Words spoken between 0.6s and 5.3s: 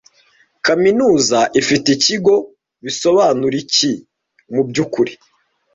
Kaminuza ifite ikigo bisobanura iki mubyukuri